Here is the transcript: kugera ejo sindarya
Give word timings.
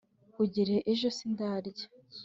kugera 0.35 0.75
ejo 0.91 1.07
sindarya 1.17 1.85